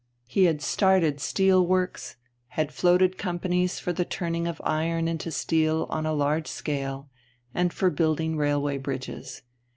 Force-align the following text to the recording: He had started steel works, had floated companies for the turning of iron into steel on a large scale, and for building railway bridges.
He 0.25 0.45
had 0.45 0.63
started 0.63 1.19
steel 1.21 1.63
works, 1.63 2.15
had 2.47 2.71
floated 2.71 3.19
companies 3.19 3.77
for 3.77 3.93
the 3.93 4.03
turning 4.03 4.47
of 4.47 4.59
iron 4.63 5.07
into 5.07 5.29
steel 5.29 5.85
on 5.91 6.07
a 6.07 6.11
large 6.15 6.47
scale, 6.47 7.11
and 7.53 7.71
for 7.71 7.91
building 7.91 8.35
railway 8.35 8.79
bridges. 8.79 9.43